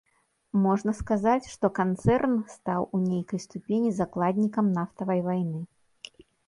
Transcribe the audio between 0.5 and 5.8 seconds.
Можна сказаць, што канцэрн стаў у нейкай ступені закладнікам нафтавай вайны.